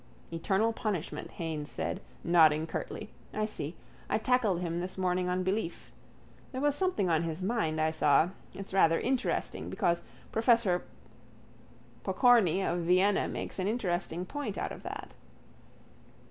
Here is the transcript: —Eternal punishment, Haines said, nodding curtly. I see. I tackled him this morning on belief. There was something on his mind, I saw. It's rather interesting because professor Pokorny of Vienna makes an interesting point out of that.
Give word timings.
—Eternal 0.31 0.73
punishment, 0.73 1.29
Haines 1.29 1.69
said, 1.69 2.01
nodding 2.23 2.65
curtly. 2.65 3.11
I 3.35 3.45
see. 3.45 3.75
I 4.09 4.17
tackled 4.17 4.61
him 4.61 4.79
this 4.79 4.97
morning 4.97 5.29
on 5.29 5.43
belief. 5.43 5.91
There 6.51 6.59
was 6.59 6.73
something 6.73 7.07
on 7.07 7.21
his 7.21 7.39
mind, 7.43 7.79
I 7.79 7.91
saw. 7.91 8.29
It's 8.55 8.73
rather 8.73 8.99
interesting 8.99 9.69
because 9.69 10.01
professor 10.31 10.81
Pokorny 12.03 12.63
of 12.63 12.79
Vienna 12.79 13.27
makes 13.27 13.59
an 13.59 13.67
interesting 13.67 14.25
point 14.25 14.57
out 14.57 14.71
of 14.71 14.81
that. 14.81 15.13